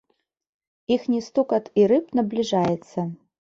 Іхні 0.95 1.19
стукат 1.27 1.69
і 1.83 1.85
рып 1.93 2.09
набліжаецца. 2.21 2.99